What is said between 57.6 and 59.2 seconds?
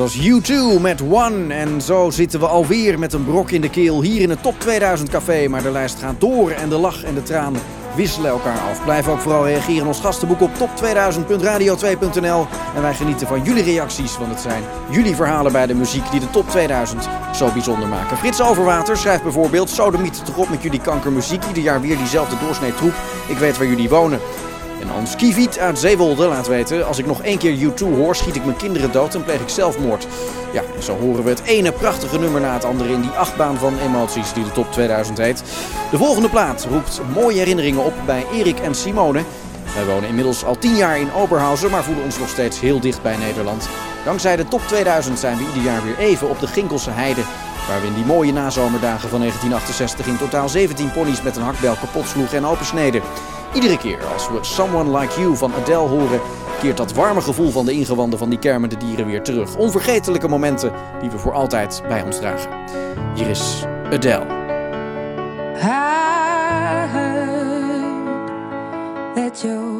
de ingewanden van die kermende dieren